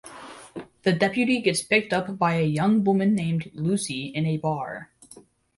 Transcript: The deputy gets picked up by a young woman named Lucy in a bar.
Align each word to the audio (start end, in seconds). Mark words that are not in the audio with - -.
The 0.81 0.93
deputy 0.93 1.41
gets 1.43 1.61
picked 1.61 1.93
up 1.93 2.17
by 2.17 2.33
a 2.37 2.41
young 2.43 2.83
woman 2.83 3.13
named 3.13 3.51
Lucy 3.53 4.05
in 4.07 4.25
a 4.25 4.37
bar. 4.37 4.89